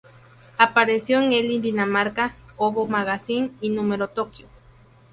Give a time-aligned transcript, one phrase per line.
[0.57, 4.47] Apareció en Elle Dinamarca, Hobo Magazine y Numero Tokio.